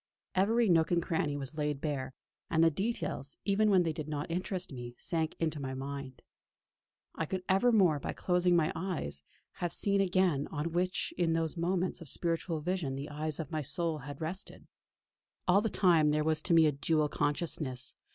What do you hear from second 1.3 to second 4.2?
was laid bare; and the details, even when they did